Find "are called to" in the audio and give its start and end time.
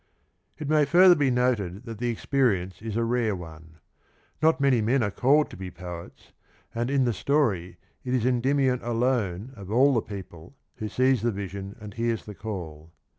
5.03-5.55